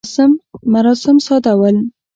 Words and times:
مراسم 0.73 1.17
ساده 1.27 1.53
ول. 1.59 1.77